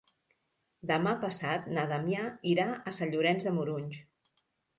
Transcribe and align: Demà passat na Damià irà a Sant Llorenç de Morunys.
Demà 0.91 1.11
passat 1.23 1.67
na 1.75 1.83
Damià 1.91 2.25
irà 2.53 2.67
a 2.77 2.95
Sant 3.01 3.13
Llorenç 3.15 3.47
de 3.51 3.55
Morunys. 3.61 4.03